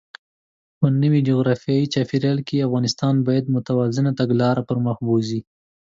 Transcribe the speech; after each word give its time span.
په 0.79 0.85
نوي 1.01 1.19
جغرافیايي 1.29 1.85
چاپېریال 1.93 2.39
کې، 2.47 2.65
افغانستان 2.67 3.15
باید 3.27 3.51
متوازنه 3.55 4.11
تګلاره 4.19 4.61
پرمخ 4.69 4.97
بوځي. 5.07 5.39